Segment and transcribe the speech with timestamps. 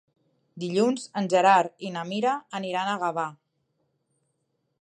[0.63, 3.29] Dilluns en Gerard i na Mira aniran a Gavà.